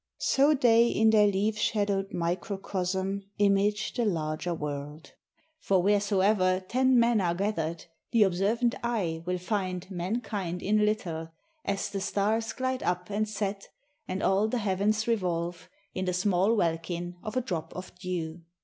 [0.17, 5.13] So they in their leaf shadowed microcosm Image the larger world;
[5.59, 11.29] for wheresoe'er Ten men are gathered, the observant eye Will find mankind in little,
[11.63, 13.69] as the stars Glide up and set,
[14.07, 18.41] and all the heavens revolve In the small welkin of a drop of dew.